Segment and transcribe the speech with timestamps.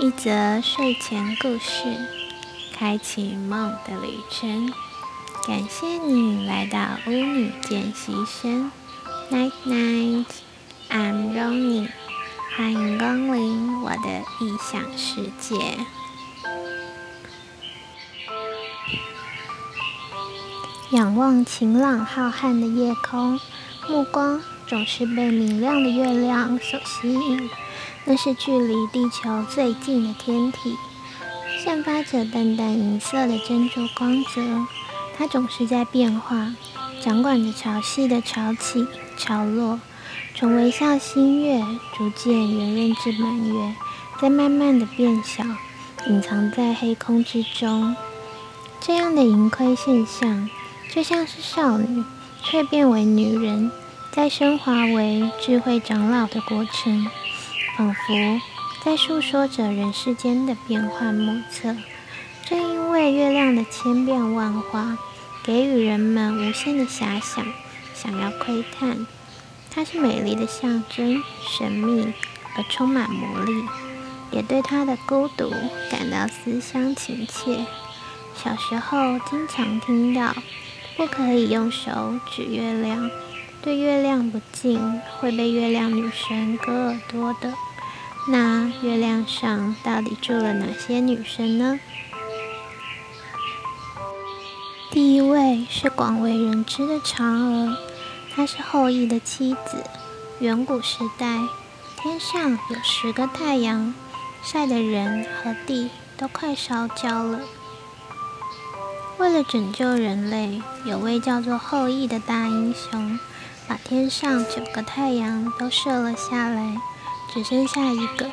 [0.00, 1.82] 一则睡前故事，
[2.72, 4.72] 开启梦的旅程。
[5.44, 8.70] 感谢你来到巫女见习生
[9.28, 11.88] ，Night Night，I'm Ronnie，
[12.56, 15.56] 欢迎光临我的异想世界。
[20.92, 23.40] 仰望晴朗浩瀚的夜空，
[23.88, 27.50] 目光总是被明亮的月亮所吸引。
[28.04, 30.74] 那是距离地球最近的天体，
[31.64, 34.66] 散发着淡淡银色的珍珠光泽。
[35.16, 36.54] 它总是在变化，
[37.02, 39.80] 掌管着潮汐的潮起潮落，
[40.34, 41.60] 从微笑新月
[41.96, 43.74] 逐渐圆润至满月，
[44.20, 45.44] 再慢慢的变小，
[46.06, 47.96] 隐藏在黑空之中。
[48.80, 50.48] 这样的盈亏现象，
[50.90, 52.04] 就像是少女
[52.42, 53.70] 蜕变为女人，
[54.12, 57.06] 再升华为智慧长老的过程。
[57.78, 58.40] 仿佛
[58.84, 61.76] 在诉说着人世间的变幻莫测。
[62.44, 64.98] 正因为月亮的千变万化，
[65.44, 67.46] 给予人们无限的遐想，
[67.94, 69.06] 想要窥探。
[69.70, 72.12] 它是美丽的象征，神秘
[72.56, 73.62] 而充满魔力，
[74.32, 75.48] 也对它的孤独
[75.88, 77.64] 感到思乡情切。
[78.34, 80.34] 小时候经常听到，
[80.96, 83.08] 不可以用手指月亮，
[83.62, 87.54] 对月亮不敬，会被月亮女神割耳朵的。
[88.30, 91.80] 那月亮上到底住了哪些女神呢？
[94.90, 97.78] 第一位是广为人知的嫦娥，
[98.34, 99.82] 她是后羿的妻子。
[100.40, 101.40] 远古时代，
[101.96, 103.94] 天上有十个太阳，
[104.42, 107.40] 晒得人和地都快烧焦了。
[109.16, 113.18] 为了拯救人类，有位叫做后羿的大英雄，
[113.66, 116.76] 把天上九个太阳都射了下来。
[117.32, 118.30] 只剩下一个，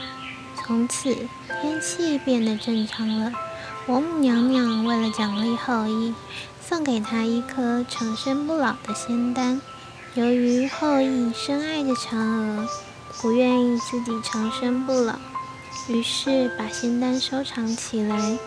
[0.56, 1.14] 从此
[1.62, 3.32] 天气变得正常了。
[3.88, 6.14] 王母娘娘为了奖励后羿，
[6.62, 9.62] 送给他一颗长生不老的仙丹。
[10.14, 12.68] 由于后羿深爱着嫦娥，
[13.22, 15.16] 不愿意自己长生不老，
[15.88, 18.40] 于是把仙丹收藏起来。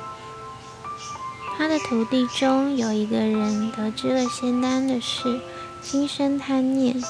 [1.56, 5.41] 他的徒弟中有一个人得知了仙丹的事，
[5.82, 7.03] 心生贪念，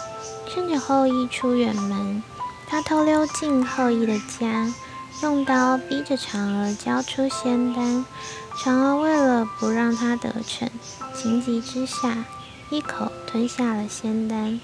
[0.48, 2.22] 趁着后羿出远门。
[2.70, 4.70] 他偷溜进后羿的家，
[5.22, 8.04] 用刀逼着嫦娥交出仙丹。
[8.58, 10.68] 嫦娥为了不让他得逞，
[11.14, 12.24] 情急之下
[12.68, 14.60] 一口吞下了仙丹。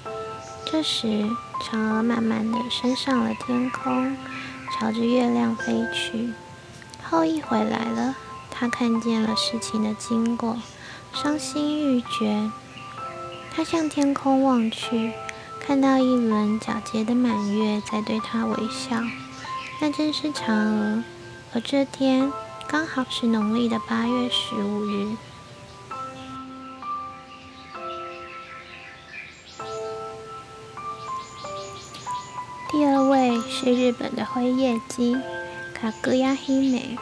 [0.67, 1.31] 这时，
[1.63, 4.15] 嫦娥慢慢地升上了天空，
[4.73, 6.35] 朝着月亮飞去。
[7.03, 8.15] 后羿回来了，
[8.51, 10.59] 他看见了事情的经过，
[11.15, 12.51] 伤心欲绝。
[13.51, 15.13] 他向天空望去。
[15.67, 19.01] 看到一轮皎洁的满月在对他微笑，
[19.81, 21.03] 那正是嫦娥。
[21.55, 22.31] 而这天
[22.69, 25.17] 刚好是农历的八月十五日。
[32.71, 35.17] 第二位是日本的辉夜姬
[35.73, 36.99] 卡格亚希美。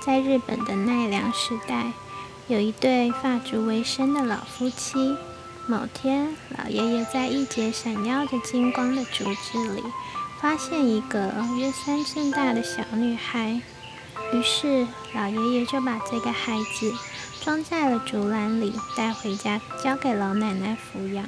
[0.00, 1.90] 在日本的奈良时代，
[2.46, 5.16] 有一对发烛为生的老夫妻。
[5.68, 9.82] 某天，老爷爷在一节闪耀着金光的竹子里，
[10.40, 13.60] 发现一个约三寸大的小女孩。
[14.32, 16.94] 于是，老爷爷就把这个孩子
[17.42, 21.26] 装在了竹篮里，带回家交给老奶奶抚养。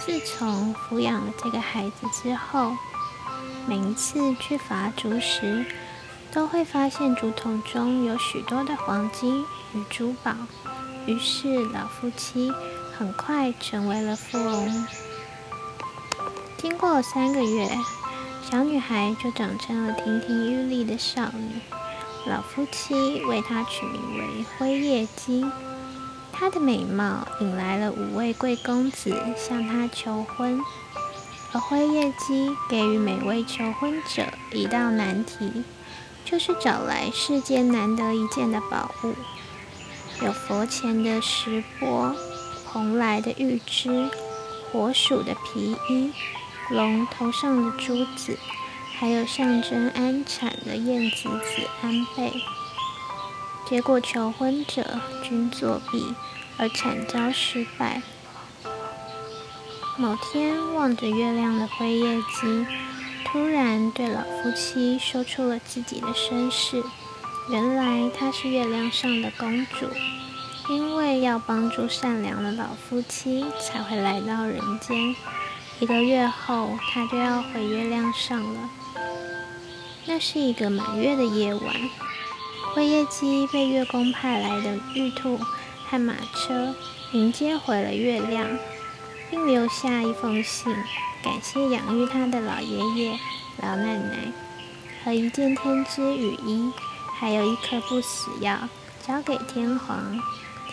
[0.00, 2.74] 自从抚养了这个孩子之后，
[3.66, 5.66] 每一次去伐竹时，
[6.32, 10.34] 都会发现竹筒中有许多的黄金与珠宝。
[11.04, 12.50] 于是，老夫妻。
[12.98, 14.86] 很快成为了富翁。
[16.56, 17.70] 经过三个月，
[18.50, 21.60] 小女孩就长成了亭亭玉立的少女。
[22.26, 25.46] 老夫妻为她取名为辉夜姬。
[26.32, 30.60] 她的美貌引来了五位贵公子向她求婚，
[31.52, 35.62] 而辉夜姬给予每位求婚者一道难题，
[36.24, 39.14] 就是找来世间难得一见的宝物，
[40.20, 42.12] 有佛前的石钵。
[42.70, 44.10] 蓬莱的玉枝，
[44.70, 46.12] 火鼠的皮衣，
[46.70, 48.38] 龙头上的珠子，
[48.98, 52.32] 还有象征安产的燕子子安倍。
[53.66, 56.14] 结果求婚者均作弊，
[56.58, 58.02] 而惨遭失败。
[59.96, 62.66] 某天望着月亮的灰夜姬，
[63.24, 66.82] 突然对老夫妻说出了自己的身世。
[67.50, 69.86] 原来她是月亮上的公主。
[70.68, 75.16] 因为要帮助善良的老夫妻，才会来到人间。
[75.80, 78.68] 一个月后，他就要回月亮上了。
[80.04, 81.74] 那是一个满月的夜晚，
[82.74, 85.40] 灰夜姬被月宫派来的玉兔
[85.86, 86.74] 和马车
[87.12, 88.46] 迎接回了月亮，
[89.30, 90.74] 并留下一封信，
[91.22, 93.18] 感谢养育他的老爷爷、
[93.62, 94.32] 老奶奶，
[95.02, 96.70] 和一件天织雨衣，
[97.18, 98.68] 还有一颗不死药，
[99.06, 100.20] 交给天皇。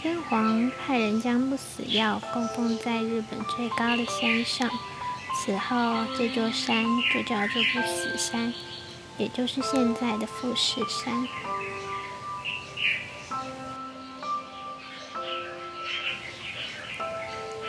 [0.06, 4.70] 天皇派人将不死药供奉在日本最高的山上，
[5.36, 8.54] 此后这座山就叫做不死山。
[9.18, 11.28] 也就是现在的富士山。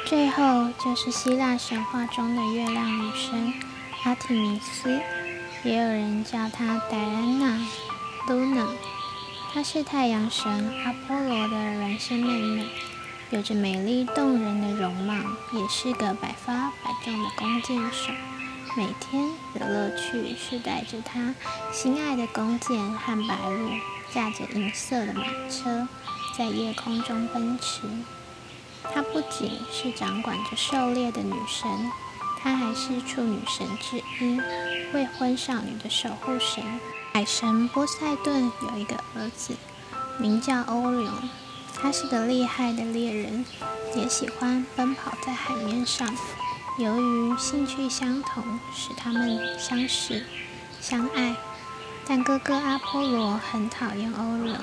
[0.04, 3.54] 最后就是希腊神话中的月亮女神
[4.04, 5.00] 阿提米斯，
[5.64, 7.58] 也有人叫她戴安娜
[8.28, 8.66] （Luna）。
[9.56, 10.52] 她是太阳神
[10.84, 12.66] 阿波罗的孪生妹妹，
[13.30, 15.14] 有着美丽动人的容貌，
[15.54, 18.12] 也是个百发百中的弓箭手。
[18.76, 21.34] 每天的乐趣是带着他
[21.72, 23.70] 心爱的弓箭和白鹿，
[24.12, 25.88] 驾着银色的马车，
[26.36, 27.80] 在夜空中奔驰。
[28.82, 31.70] 她不仅是掌管着狩猎的女神，
[32.42, 34.38] 她还是处女神之一，
[34.92, 36.62] 未婚少女的守护神。
[37.16, 39.56] 海神波塞顿有一个儿子，
[40.18, 41.30] 名叫欧里翁，
[41.74, 43.46] 他是个厉害的猎人，
[43.94, 46.06] 也喜欢奔跑在海面上。
[46.78, 50.26] 由于兴趣相同，使他们相识、
[50.82, 51.34] 相爱。
[52.06, 54.60] 但哥哥阿波罗很讨厌欧仁，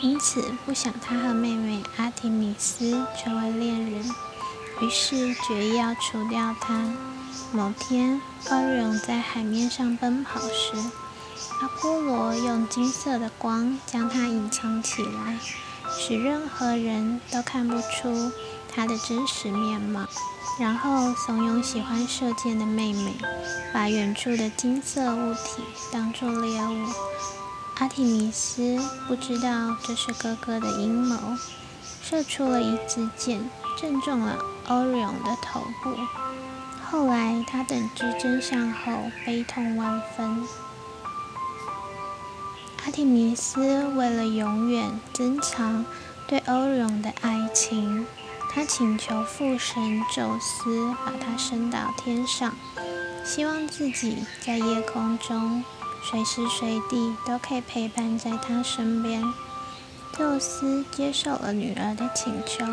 [0.00, 4.10] 因此不想他和妹妹阿提米斯成为恋人，
[4.80, 6.92] 于是决意要除掉他。
[7.52, 8.20] 某天，
[8.50, 10.72] 欧仁在海面上奔跑时，
[11.60, 15.38] 阿波罗用金色的光将它隐藏起来，
[15.98, 18.32] 使任何人都看不出
[18.74, 20.06] 它的真实面貌。
[20.58, 23.14] 然后怂恿喜欢射箭的妹妹，
[23.72, 26.86] 把远处的金色物体当作猎物。
[27.78, 28.78] 阿提米斯
[29.08, 31.16] 不知道这是哥哥的阴谋，
[32.02, 33.48] 射出了一支箭，
[33.80, 34.36] 正中了
[34.68, 35.96] 欧瑞翁的头部。
[36.90, 40.46] 后来他得知真相后，悲痛万分。
[42.84, 45.84] 阿提米斯为了永远珍藏
[46.26, 48.06] 对欧瑞翁的爱情。
[48.52, 52.52] 他请求父神宙斯把他升到天上，
[53.24, 55.62] 希望自己在夜空中
[56.02, 59.22] 随时随地都可以陪伴在他身边。
[60.18, 62.64] 宙斯接受了女儿的请求，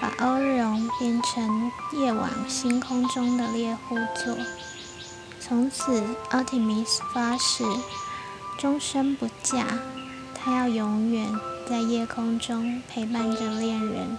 [0.00, 4.36] 把欧瑞翁变成夜晚星空中的猎户座。
[5.40, 7.64] 从此，奥提米斯发誓
[8.58, 9.66] 终身不嫁，
[10.34, 11.28] 她要永远
[11.68, 14.16] 在夜空中陪伴着恋人。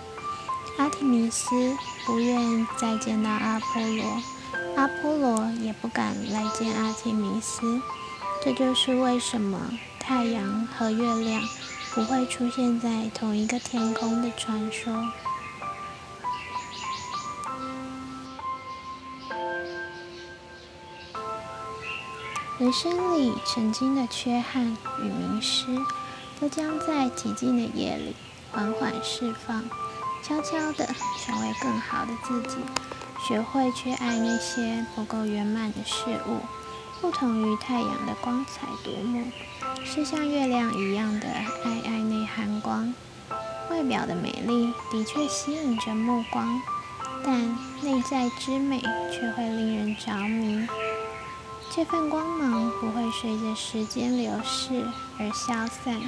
[0.77, 1.75] 阿提米斯
[2.06, 4.21] 不愿再见到阿波罗，
[4.75, 7.81] 阿波罗也不敢来见阿提米斯。
[8.44, 9.59] 这就是为什么
[10.00, 11.41] 太阳和月亮
[11.94, 14.91] 不会出现在同一个天空的传说。
[22.63, 25.65] 人生里曾经的缺憾与迷失，
[26.39, 28.15] 都将在寂静的夜里
[28.54, 29.65] 缓缓释放。
[30.24, 30.88] 悄悄地
[31.19, 32.56] 成为更好的自己，
[33.27, 36.38] 学会去爱那些不够圆满的事物。
[37.01, 39.25] 不同于太阳的光彩夺目，
[39.84, 42.93] 是像月亮一样的爱爱内涵光。
[43.70, 46.62] 外表的美丽的确吸引着目光，
[47.25, 48.79] 但内在之美
[49.12, 50.65] 却会令人着迷。
[51.75, 54.86] 这份光芒不会随着时间流逝
[55.18, 56.00] 而消散，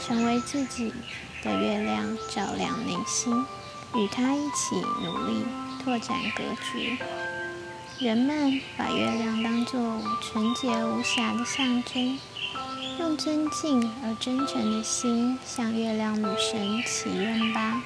[0.00, 0.92] 成为自己。
[1.44, 3.44] 的月亮照亮内心，
[3.96, 5.44] 与他一起努力
[5.82, 6.96] 拓展格局。
[7.98, 12.16] 人们把月亮当作纯洁无瑕的象征，
[13.00, 17.82] 用尊敬而真诚的心向月亮女神祈愿吧。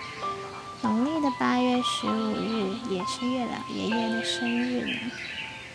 [0.83, 4.99] 农历的八月十五日也是月老爷爷的生日呢，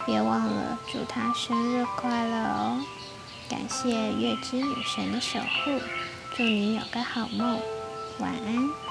[0.06, 2.80] 别忘了祝他生日快乐哦！
[3.50, 5.80] 感谢月之女神的守护。
[6.36, 7.60] 祝你有个好梦，
[8.20, 8.91] 晚安。